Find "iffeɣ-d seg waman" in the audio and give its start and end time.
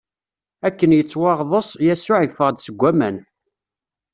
2.23-3.17